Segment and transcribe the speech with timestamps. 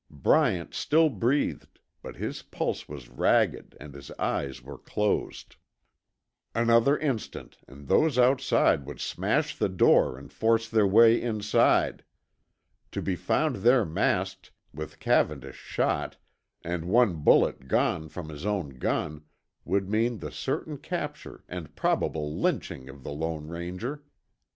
[0.09, 5.57] Bryant still breathed, but his pulse was ragged and his eyes were closed.
[6.55, 12.03] Another instant and those outside would smash the door and force their way inside.
[12.93, 16.17] To be found there masked, with Cavendish shot,
[16.63, 19.25] and one bullet gone from his own gun,
[19.65, 24.03] would mean the certain capture and probable lynching of the Lone Ranger.